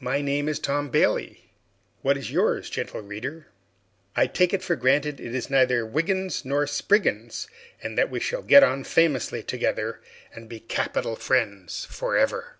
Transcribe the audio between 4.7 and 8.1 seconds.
granted it is neither Wiggins nor Spriggins, and that